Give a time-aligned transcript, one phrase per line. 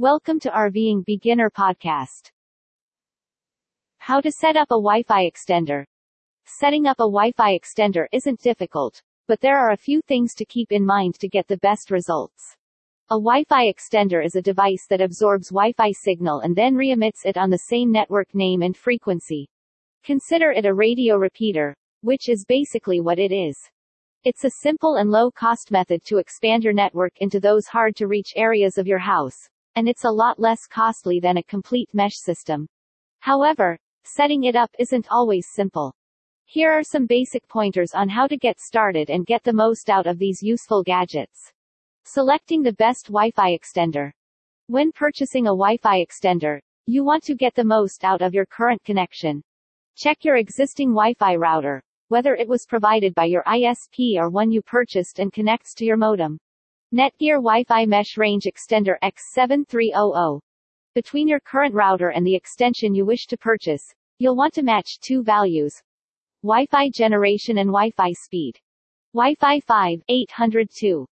[0.00, 2.30] Welcome to RVing Beginner Podcast.
[3.98, 5.84] How to set up a Wi-Fi extender.
[6.46, 10.72] Setting up a Wi-Fi extender isn't difficult, but there are a few things to keep
[10.72, 12.56] in mind to get the best results.
[13.10, 17.50] A Wi-Fi extender is a device that absorbs Wi-Fi signal and then re-emits it on
[17.50, 19.50] the same network name and frequency.
[20.02, 23.58] Consider it a radio repeater, which is basically what it is.
[24.24, 28.86] It's a simple and low-cost method to expand your network into those hard-to-reach areas of
[28.86, 29.36] your house,
[29.80, 32.66] and it's a lot less costly than a complete mesh system.
[33.20, 35.94] However, setting it up isn't always simple.
[36.44, 40.06] Here are some basic pointers on how to get started and get the most out
[40.06, 41.50] of these useful gadgets.
[42.04, 44.10] Selecting the best Wi-Fi extender.
[44.66, 48.84] When purchasing a Wi-Fi extender, you want to get the most out of your current
[48.84, 49.42] connection.
[49.96, 54.60] Check your existing Wi-Fi router, whether it was provided by your ISP or one you
[54.60, 56.38] purchased and connects to your modem.
[56.92, 60.40] Netgear Wi-Fi Mesh Range Extender EX7300.
[60.96, 64.98] Between your current router and the extension you wish to purchase, you'll want to match
[64.98, 65.80] two values.
[66.42, 68.58] Wi-Fi generation and Wi-Fi speed.
[69.14, 71.06] Wi-Fi 5, 802.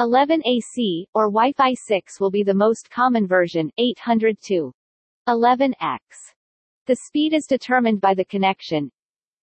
[0.00, 4.72] 11 AC, or Wi-Fi 6 will be the most common version, 802.
[5.26, 6.32] 11 AX.
[6.86, 8.90] The speed is determined by the connection.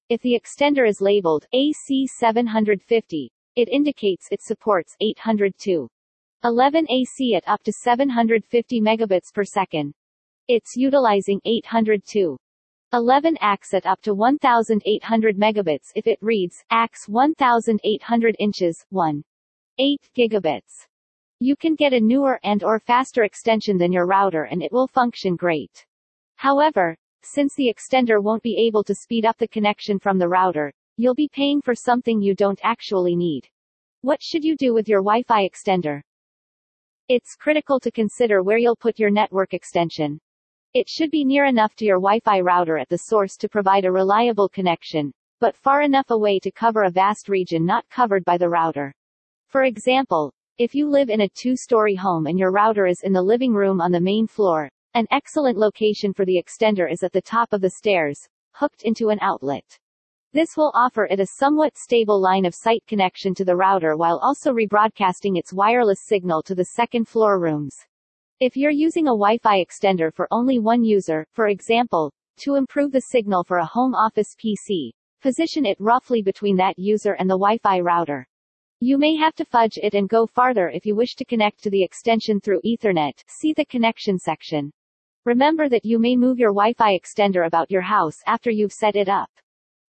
[0.09, 5.88] If the extender is labeled AC 750, it indicates it supports 802.
[6.44, 9.94] 11 AC at up to 750 megabits per second.
[10.47, 12.38] It's utilizing 802.
[12.94, 19.23] 11 AX at up to 1800 megabits if it reads AX 1800 inches 1.
[19.80, 20.88] 8 gigabits.
[21.40, 24.88] You can get a newer and or faster extension than your router and it will
[24.88, 25.86] function great.
[26.36, 30.72] However, since the extender won't be able to speed up the connection from the router,
[30.97, 33.49] You'll be paying for something you don't actually need.
[33.99, 35.99] What should you do with your Wi-Fi extender?
[37.09, 40.19] It's critical to consider where you'll put your network extension.
[40.73, 43.91] It should be near enough to your Wi-Fi router at the source to provide a
[43.91, 48.47] reliable connection, but far enough away to cover a vast region not covered by the
[48.47, 48.94] router.
[49.47, 53.22] For example, if you live in a two-story home and your router is in the
[53.22, 57.22] living room on the main floor, an excellent location for the extender is at the
[57.22, 58.17] top of the stairs,
[58.53, 59.78] hooked into an outlet.
[60.35, 64.19] This will offer it a somewhat stable line of sight connection to the router while
[64.22, 67.78] also rebroadcasting its wireless signal to the second floor rooms.
[68.41, 73.00] If you're using a Wi-Fi extender for only one user, for example, to improve the
[73.00, 74.90] signal for a home office PC,
[75.22, 78.28] position it roughly between that user and the Wi-Fi router.
[78.81, 81.69] You may have to fudge it and go farther if you wish to connect to
[81.69, 83.23] the extension through Ethernet.
[83.29, 84.73] See the connection section.
[85.23, 89.07] Remember that you may move your Wi-Fi extender about your house after you've set it
[89.07, 89.29] up.